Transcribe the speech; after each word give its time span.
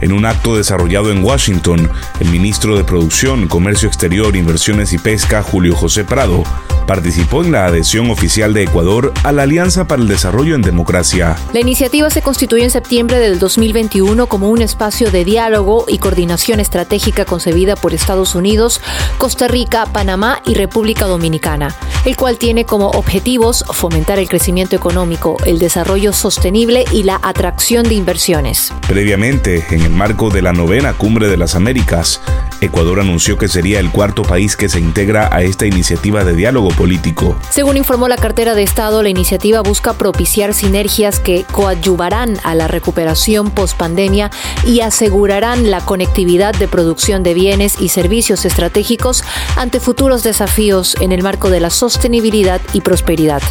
En 0.00 0.12
un 0.12 0.24
acto 0.24 0.56
desarrollado 0.56 1.10
en 1.10 1.24
Washington, 1.24 1.90
el 2.20 2.28
ministro 2.30 2.76
de 2.76 2.84
Producción, 2.84 3.48
Comercio 3.48 3.88
Exterior, 3.88 4.36
Inversiones 4.36 4.92
y 4.92 4.98
Pesca, 4.98 5.42
Julio 5.42 5.74
José 5.74 6.04
Prado, 6.04 6.44
participó 6.88 7.44
en 7.44 7.52
la 7.52 7.66
adhesión 7.66 8.10
oficial 8.10 8.54
de 8.54 8.62
Ecuador 8.62 9.12
a 9.22 9.30
la 9.30 9.42
Alianza 9.42 9.86
para 9.86 10.00
el 10.00 10.08
Desarrollo 10.08 10.54
en 10.54 10.62
Democracia. 10.62 11.36
La 11.52 11.60
iniciativa 11.60 12.08
se 12.08 12.22
constituyó 12.22 12.64
en 12.64 12.70
septiembre 12.70 13.18
del 13.18 13.38
2021 13.38 14.26
como 14.26 14.48
un 14.48 14.62
espacio 14.62 15.10
de 15.10 15.22
diálogo 15.24 15.84
y 15.86 15.98
coordinación 15.98 16.60
estratégica 16.60 17.26
concebida 17.26 17.76
por 17.76 17.92
Estados 17.92 18.34
Unidos, 18.34 18.80
Costa 19.18 19.48
Rica, 19.48 19.84
Panamá 19.84 20.40
y 20.46 20.54
República 20.54 21.04
Dominicana, 21.04 21.74
el 22.06 22.16
cual 22.16 22.38
tiene 22.38 22.64
como 22.64 22.88
objetivos 22.88 23.66
fomentar 23.70 24.18
el 24.18 24.28
crecimiento 24.30 24.74
económico, 24.74 25.36
el 25.44 25.58
desarrollo 25.58 26.14
sostenible 26.14 26.86
y 26.90 27.02
la 27.02 27.20
atracción 27.22 27.86
de 27.86 27.96
inversiones. 27.96 28.72
Previamente, 28.88 29.66
en 29.70 29.82
el 29.88 29.94
marco 29.94 30.28
de 30.28 30.42
la 30.42 30.52
novena 30.52 30.92
Cumbre 30.92 31.28
de 31.28 31.38
las 31.38 31.54
Américas, 31.54 32.20
Ecuador 32.60 32.98
anunció 32.98 33.38
que 33.38 33.46
sería 33.46 33.78
el 33.78 33.90
cuarto 33.90 34.22
país 34.22 34.56
que 34.56 34.68
se 34.68 34.80
integra 34.80 35.28
a 35.32 35.42
esta 35.42 35.64
iniciativa 35.64 36.24
de 36.24 36.34
diálogo 36.34 36.70
político. 36.70 37.38
Según 37.50 37.76
informó 37.76 38.08
la 38.08 38.16
cartera 38.16 38.56
de 38.56 38.64
Estado, 38.64 39.02
la 39.02 39.08
iniciativa 39.08 39.60
busca 39.60 39.92
propiciar 39.92 40.54
sinergias 40.54 41.20
que 41.20 41.44
coadyuvarán 41.52 42.36
a 42.42 42.56
la 42.56 42.66
recuperación 42.66 43.50
post-pandemia 43.50 44.30
y 44.66 44.80
asegurarán 44.80 45.70
la 45.70 45.80
conectividad 45.80 46.52
de 46.54 46.66
producción 46.66 47.22
de 47.22 47.34
bienes 47.34 47.80
y 47.80 47.90
servicios 47.90 48.44
estratégicos 48.44 49.22
ante 49.56 49.78
futuros 49.78 50.24
desafíos 50.24 50.96
en 51.00 51.12
el 51.12 51.22
marco 51.22 51.50
de 51.50 51.60
la 51.60 51.70
sostenibilidad 51.70 52.60
y 52.72 52.80
prosperidad. 52.80 53.42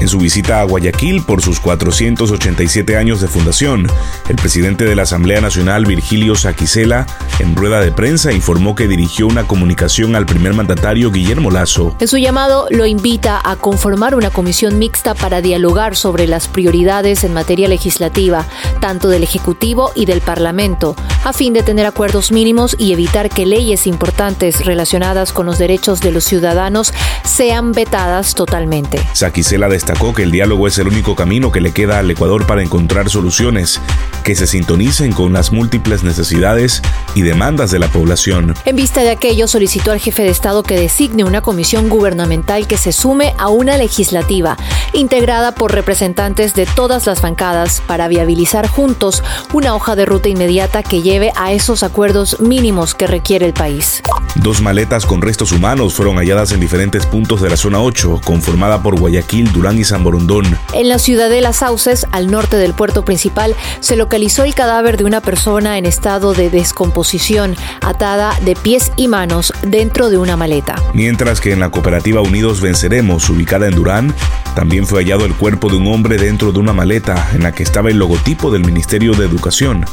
En 0.00 0.08
su 0.08 0.18
visita 0.18 0.60
a 0.60 0.64
Guayaquil 0.64 1.22
por 1.22 1.42
sus 1.42 1.60
487 1.60 2.96
años 2.96 3.20
de 3.20 3.28
fundación, 3.28 3.86
el 4.28 4.36
presidente 4.36 4.84
de 4.84 4.96
la 4.96 5.02
Asamblea 5.02 5.40
Nacional, 5.40 5.84
Virgilio 5.84 6.34
Saquicela, 6.34 7.06
en 7.38 7.54
rueda 7.54 7.80
de 7.80 7.92
prensa 7.92 8.32
informó 8.32 8.51
que 8.52 8.86
dirigió 8.86 9.26
una 9.26 9.46
comunicación 9.46 10.14
al 10.14 10.26
primer 10.26 10.52
mandatario 10.52 11.10
Guillermo 11.10 11.50
Lazo. 11.50 11.96
En 12.00 12.06
su 12.06 12.18
llamado 12.18 12.66
lo 12.70 12.84
invita 12.84 13.40
a 13.42 13.56
conformar 13.56 14.14
una 14.14 14.28
comisión 14.28 14.78
mixta 14.78 15.14
para 15.14 15.40
dialogar 15.40 15.96
sobre 15.96 16.26
las 16.26 16.48
prioridades 16.48 17.24
en 17.24 17.32
materia 17.32 17.66
legislativa, 17.66 18.44
tanto 18.78 19.08
del 19.08 19.22
Ejecutivo 19.22 19.90
y 19.94 20.04
del 20.04 20.20
Parlamento, 20.20 20.94
a 21.24 21.32
fin 21.32 21.52
de 21.52 21.62
tener 21.62 21.86
acuerdos 21.86 22.32
mínimos 22.32 22.74
y 22.78 22.92
evitar 22.92 23.30
que 23.30 23.46
leyes 23.46 23.86
importantes 23.86 24.64
relacionadas 24.64 25.32
con 25.32 25.46
los 25.46 25.58
derechos 25.58 26.00
de 26.00 26.12
los 26.12 26.24
ciudadanos 26.24 26.92
sean 27.24 27.72
vetadas 27.72 28.34
totalmente. 28.34 29.00
Saquicela 29.12 29.68
destacó 29.68 30.14
que 30.14 30.24
el 30.24 30.30
diálogo 30.30 30.66
es 30.66 30.78
el 30.78 30.88
único 30.88 31.14
camino 31.14 31.52
que 31.52 31.60
le 31.60 31.72
queda 31.72 31.98
al 31.98 32.10
Ecuador 32.10 32.46
para 32.46 32.62
encontrar 32.62 33.08
soluciones 33.10 33.80
que 34.24 34.34
se 34.34 34.46
sintonicen 34.46 35.12
con 35.12 35.32
las 35.32 35.52
múltiples 35.52 36.02
necesidades 36.02 36.82
y 37.14 37.22
demandas 37.22 37.70
de 37.70 37.78
la 37.78 37.88
población. 37.88 38.54
En 38.64 38.76
vista 38.76 39.02
de 39.02 39.10
aquello, 39.10 39.48
solicitó 39.48 39.92
al 39.92 40.00
jefe 40.00 40.22
de 40.22 40.30
Estado 40.30 40.62
que 40.62 40.78
designe 40.78 41.24
una 41.24 41.40
comisión 41.40 41.88
gubernamental 41.88 42.66
que 42.66 42.76
se 42.76 42.92
sume 42.92 43.34
a 43.38 43.48
una 43.48 43.76
legislativa, 43.76 44.56
integrada 44.92 45.54
por 45.54 45.72
representantes 45.72 46.54
de 46.54 46.66
todas 46.66 47.06
las 47.06 47.22
bancadas, 47.22 47.82
para 47.86 48.08
viabilizar 48.08 48.68
juntos 48.68 49.22
una 49.52 49.74
hoja 49.74 49.96
de 49.96 50.04
ruta 50.04 50.28
inmediata 50.28 50.82
que 50.82 51.02
lleve 51.12 51.30
a 51.36 51.52
esos 51.52 51.82
acuerdos 51.82 52.40
mínimos 52.40 52.94
que 52.94 53.06
requiere 53.06 53.44
el 53.44 53.52
país. 53.52 54.02
Dos 54.36 54.62
maletas 54.62 55.04
con 55.04 55.20
restos 55.20 55.52
humanos 55.52 55.92
fueron 55.92 56.16
halladas 56.16 56.52
en 56.52 56.60
diferentes 56.60 57.04
puntos 57.04 57.42
de 57.42 57.50
la 57.50 57.58
zona 57.58 57.82
8, 57.82 58.22
conformada 58.24 58.82
por 58.82 58.98
Guayaquil, 58.98 59.52
Durán 59.52 59.78
y 59.78 59.84
San 59.84 60.02
Borondón. 60.04 60.46
En 60.72 60.88
la 60.88 60.98
ciudad 60.98 61.28
de 61.28 61.42
Las 61.42 61.56
Sauces, 61.56 62.06
al 62.12 62.30
norte 62.30 62.56
del 62.56 62.72
puerto 62.72 63.04
principal, 63.04 63.54
se 63.80 63.96
localizó 63.96 64.44
el 64.44 64.54
cadáver 64.54 64.96
de 64.96 65.04
una 65.04 65.20
persona 65.20 65.76
en 65.76 65.84
estado 65.84 66.32
de 66.32 66.48
descomposición, 66.48 67.56
atada 67.82 68.34
de 68.40 68.56
pies 68.56 68.90
y 68.96 69.06
manos 69.06 69.52
dentro 69.60 70.08
de 70.08 70.16
una 70.16 70.38
maleta. 70.38 70.76
Mientras 70.94 71.42
que 71.42 71.52
en 71.52 71.60
la 71.60 71.70
cooperativa 71.70 72.22
Unidos 72.22 72.62
Venceremos, 72.62 73.28
ubicada 73.28 73.66
en 73.66 73.74
Durán, 73.74 74.14
también 74.54 74.86
fue 74.86 75.02
hallado 75.02 75.26
el 75.26 75.34
cuerpo 75.34 75.68
de 75.68 75.76
un 75.76 75.88
hombre 75.88 76.16
dentro 76.16 76.52
de 76.52 76.58
una 76.58 76.72
maleta 76.72 77.28
en 77.34 77.42
la 77.42 77.52
que 77.52 77.64
estaba 77.64 77.90
el 77.90 77.98
logotipo 77.98 78.50
del 78.50 78.64
Ministerio 78.64 79.12
de 79.12 79.26
Educación 79.26 79.84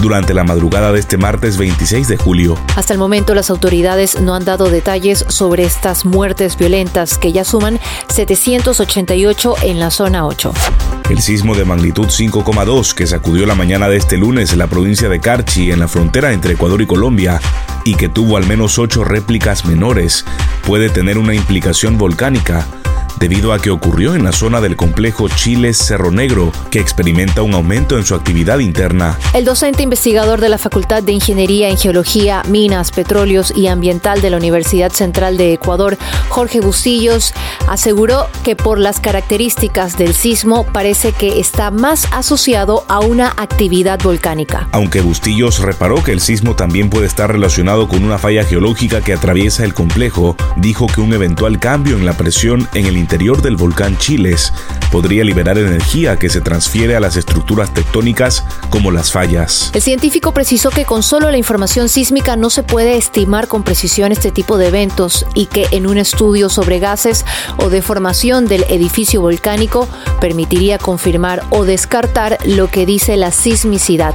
durante 0.00 0.34
la 0.34 0.44
madrugada 0.44 0.92
de 0.92 1.00
este 1.00 1.16
martes 1.16 1.56
26 1.56 2.08
de 2.08 2.16
julio. 2.16 2.58
Hasta 2.76 2.92
el 2.92 2.98
momento 2.98 3.34
las 3.34 3.50
autoridades 3.50 4.20
no 4.20 4.34
han 4.34 4.44
dado 4.44 4.70
detalles 4.70 5.24
sobre 5.28 5.64
estas 5.64 6.04
muertes 6.04 6.56
violentas 6.56 7.18
que 7.18 7.32
ya 7.32 7.44
suman 7.44 7.80
788 8.08 9.54
en 9.62 9.80
la 9.80 9.90
zona 9.90 10.26
8. 10.26 10.52
El 11.10 11.20
sismo 11.20 11.54
de 11.54 11.64
magnitud 11.64 12.06
5,2 12.06 12.94
que 12.94 13.06
sacudió 13.06 13.44
la 13.46 13.54
mañana 13.54 13.88
de 13.88 13.96
este 13.96 14.16
lunes 14.16 14.52
en 14.52 14.58
la 14.58 14.66
provincia 14.66 15.08
de 15.08 15.20
Carchi, 15.20 15.70
en 15.70 15.80
la 15.80 15.88
frontera 15.88 16.32
entre 16.32 16.54
Ecuador 16.54 16.80
y 16.80 16.86
Colombia, 16.86 17.40
y 17.84 17.94
que 17.94 18.08
tuvo 18.08 18.36
al 18.38 18.46
menos 18.46 18.78
ocho 18.78 19.04
réplicas 19.04 19.66
menores, 19.66 20.24
puede 20.66 20.88
tener 20.88 21.18
una 21.18 21.34
implicación 21.34 21.98
volcánica 21.98 22.66
debido 23.18 23.52
a 23.52 23.58
que 23.58 23.70
ocurrió 23.70 24.14
en 24.14 24.24
la 24.24 24.32
zona 24.32 24.60
del 24.60 24.76
complejo 24.76 25.28
Chiles 25.28 25.78
Cerro 25.78 26.10
Negro, 26.10 26.52
que 26.70 26.80
experimenta 26.80 27.42
un 27.42 27.54
aumento 27.54 27.96
en 27.96 28.04
su 28.04 28.14
actividad 28.14 28.58
interna. 28.58 29.18
El 29.32 29.44
docente 29.44 29.82
investigador 29.82 30.40
de 30.40 30.48
la 30.48 30.58
Facultad 30.58 31.02
de 31.02 31.12
Ingeniería 31.12 31.68
en 31.68 31.76
Geología, 31.76 32.42
Minas, 32.48 32.90
Petróleos 32.90 33.52
y 33.56 33.68
Ambiental 33.68 34.20
de 34.20 34.30
la 34.30 34.36
Universidad 34.36 34.92
Central 34.92 35.36
de 35.36 35.52
Ecuador, 35.52 35.96
Jorge 36.28 36.60
Bustillos, 36.60 37.34
aseguró 37.68 38.28
que 38.42 38.56
por 38.56 38.78
las 38.78 39.00
características 39.00 39.96
del 39.96 40.14
sismo 40.14 40.64
parece 40.72 41.12
que 41.12 41.40
está 41.40 41.70
más 41.70 42.08
asociado 42.12 42.84
a 42.88 43.00
una 43.00 43.28
actividad 43.36 44.00
volcánica. 44.02 44.68
Aunque 44.72 45.00
Bustillos 45.00 45.60
reparó 45.60 46.02
que 46.02 46.12
el 46.12 46.20
sismo 46.20 46.56
también 46.56 46.90
puede 46.90 47.06
estar 47.06 47.30
relacionado 47.30 47.88
con 47.88 48.04
una 48.04 48.18
falla 48.18 48.44
geológica 48.44 49.00
que 49.00 49.12
atraviesa 49.12 49.64
el 49.64 49.74
complejo, 49.74 50.36
dijo 50.56 50.86
que 50.86 51.00
un 51.00 51.12
eventual 51.12 51.58
cambio 51.58 51.96
en 51.96 52.06
la 52.06 52.14
presión 52.14 52.68
en 52.74 52.86
el 52.86 52.96
interior 53.04 53.42
del 53.42 53.56
volcán 53.56 53.98
Chiles 53.98 54.50
podría 54.90 55.24
liberar 55.24 55.58
energía 55.58 56.16
que 56.16 56.30
se 56.30 56.40
transfiere 56.40 56.96
a 56.96 57.00
las 57.00 57.16
estructuras 57.16 57.74
tectónicas 57.74 58.44
como 58.70 58.90
las 58.90 59.12
fallas. 59.12 59.70
El 59.74 59.82
científico 59.82 60.32
precisó 60.32 60.70
que 60.70 60.86
con 60.86 61.02
solo 61.02 61.30
la 61.30 61.36
información 61.36 61.90
sísmica 61.90 62.36
no 62.36 62.48
se 62.48 62.62
puede 62.62 62.96
estimar 62.96 63.46
con 63.46 63.62
precisión 63.62 64.10
este 64.10 64.32
tipo 64.32 64.56
de 64.56 64.68
eventos 64.68 65.26
y 65.34 65.46
que 65.46 65.66
en 65.70 65.86
un 65.86 65.98
estudio 65.98 66.48
sobre 66.48 66.78
gases 66.78 67.26
o 67.58 67.68
deformación 67.68 68.46
del 68.46 68.64
edificio 68.70 69.20
volcánico 69.20 69.86
permitiría 70.18 70.78
confirmar 70.78 71.44
o 71.50 71.64
descartar 71.64 72.38
lo 72.46 72.70
que 72.70 72.86
dice 72.86 73.18
la 73.18 73.32
sismicidad. 73.32 74.14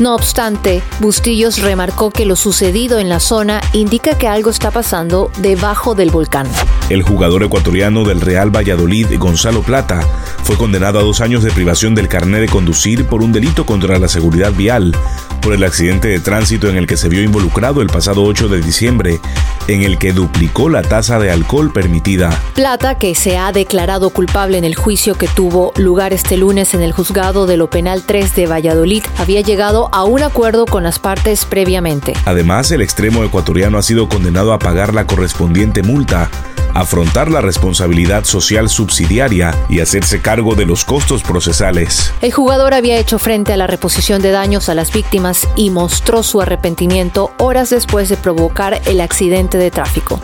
No 0.00 0.16
obstante, 0.16 0.82
Bustillos 0.98 1.62
remarcó 1.62 2.10
que 2.10 2.26
lo 2.26 2.34
sucedido 2.34 2.98
en 2.98 3.08
la 3.08 3.20
zona 3.20 3.60
indica 3.72 4.18
que 4.18 4.26
algo 4.26 4.50
está 4.50 4.72
pasando 4.72 5.30
debajo 5.38 5.94
del 5.94 6.10
volcán. 6.10 6.48
El 6.90 7.02
jugador 7.02 7.44
ecuatoriano 7.44 8.04
del 8.04 8.20
Real 8.20 8.54
Valladolid, 8.54 9.06
Gonzalo 9.18 9.62
Plata, 9.62 10.00
fue 10.42 10.56
condenado 10.56 10.98
a 10.98 11.02
dos 11.02 11.20
años 11.20 11.44
de 11.44 11.52
privación 11.52 11.94
del 11.94 12.08
carnet 12.08 12.40
de 12.40 12.48
conducir 12.48 13.06
por 13.06 13.22
un 13.22 13.32
delito 13.32 13.64
contra 13.64 14.00
la 14.00 14.08
seguridad 14.08 14.52
vial 14.52 14.96
por 15.40 15.54
el 15.54 15.62
accidente 15.62 16.08
de 16.08 16.20
tránsito 16.20 16.68
en 16.68 16.76
el 16.76 16.86
que 16.86 16.96
se 16.96 17.08
vio 17.08 17.22
involucrado 17.22 17.80
el 17.80 17.88
pasado 17.88 18.24
8 18.24 18.48
de 18.48 18.62
diciembre, 18.62 19.20
en 19.68 19.82
el 19.82 19.98
que 19.98 20.12
duplicó 20.12 20.68
la 20.68 20.82
tasa 20.82 21.18
de 21.18 21.30
alcohol 21.30 21.72
permitida. 21.72 22.30
Plata, 22.54 22.98
que 22.98 23.14
se 23.14 23.38
ha 23.38 23.52
declarado 23.52 24.10
culpable 24.10 24.58
en 24.58 24.64
el 24.64 24.74
juicio 24.74 25.14
que 25.14 25.28
tuvo 25.28 25.72
lugar 25.76 26.12
este 26.12 26.36
lunes 26.36 26.74
en 26.74 26.82
el 26.82 26.92
juzgado 26.92 27.46
de 27.46 27.56
lo 27.56 27.70
penal 27.70 28.02
3 28.04 28.34
de 28.34 28.46
Valladolid, 28.46 29.04
había 29.18 29.40
llegado 29.40 29.88
a 29.92 30.04
un 30.04 30.22
acuerdo 30.22 30.66
con 30.66 30.82
las 30.82 30.98
partes 30.98 31.44
previamente. 31.44 32.14
Además, 32.24 32.70
el 32.70 32.82
extremo 32.82 33.24
ecuatoriano 33.24 33.78
ha 33.78 33.82
sido 33.82 34.08
condenado 34.08 34.52
a 34.52 34.58
pagar 34.58 34.94
la 34.94 35.06
correspondiente 35.06 35.82
multa 35.82 36.30
afrontar 36.74 37.30
la 37.30 37.40
responsabilidad 37.40 38.24
social 38.24 38.68
subsidiaria 38.68 39.54
y 39.68 39.80
hacerse 39.80 40.20
cargo 40.20 40.54
de 40.54 40.66
los 40.66 40.84
costos 40.84 41.22
procesales. 41.22 42.12
El 42.20 42.32
jugador 42.32 42.74
había 42.74 42.98
hecho 42.98 43.18
frente 43.18 43.52
a 43.52 43.56
la 43.56 43.66
reposición 43.66 44.20
de 44.20 44.30
daños 44.30 44.68
a 44.68 44.74
las 44.74 44.92
víctimas 44.92 45.48
y 45.56 45.70
mostró 45.70 46.22
su 46.22 46.40
arrepentimiento 46.40 47.32
horas 47.38 47.70
después 47.70 48.08
de 48.08 48.16
provocar 48.16 48.80
el 48.86 49.00
accidente 49.00 49.58
de 49.58 49.70
tráfico. 49.70 50.20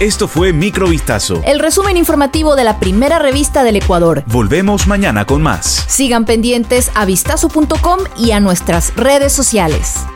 Esto 0.00 0.28
fue 0.28 0.52
Microvistazo. 0.52 1.42
El 1.44 1.58
resumen 1.58 1.96
informativo 1.96 2.54
de 2.54 2.62
la 2.62 2.78
primera 2.78 3.18
revista 3.18 3.64
del 3.64 3.76
Ecuador. 3.76 4.22
Volvemos 4.26 4.86
mañana 4.86 5.24
con 5.24 5.42
más. 5.42 5.84
Sigan 5.88 6.24
pendientes 6.24 6.92
a 6.94 7.04
vistazo.com 7.04 7.98
y 8.16 8.30
a 8.30 8.38
nuestras 8.38 8.94
redes 8.94 9.32
sociales. 9.32 10.06